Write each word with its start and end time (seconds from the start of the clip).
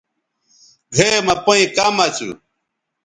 گھئے 0.95 1.09
مہ 1.25 1.35
پئیں 1.45 1.67
کم 1.75 1.95
اسُو۔ 2.05 2.29